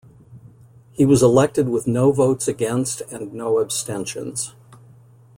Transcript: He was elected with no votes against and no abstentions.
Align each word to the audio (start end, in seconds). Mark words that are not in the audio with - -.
He 0.93 1.05
was 1.05 1.21
elected 1.21 1.69
with 1.69 1.85
no 1.85 2.11
votes 2.11 2.47
against 2.47 3.01
and 3.11 3.31
no 3.35 3.59
abstentions. 3.59 4.55